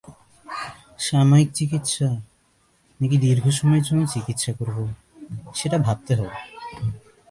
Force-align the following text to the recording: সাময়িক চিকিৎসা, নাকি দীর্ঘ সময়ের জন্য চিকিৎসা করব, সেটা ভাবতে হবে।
সাময়িক 0.99 1.49
চিকিৎসা, 1.53 2.09
নাকি 2.99 3.17
দীর্ঘ 3.17 3.45
সময়ের 3.49 3.83
জন্য 3.83 4.01
চিকিৎসা 4.13 4.51
করব, 4.59 4.77
সেটা 5.55 5.77
ভাবতে 5.77 6.11
হবে। 6.15 6.37